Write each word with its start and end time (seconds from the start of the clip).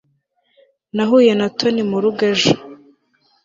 nahuye 0.95 1.31
na 1.39 1.47
tony 1.57 1.79
mu 1.89 1.97
rugo 2.03 2.21
ejo 2.31 2.51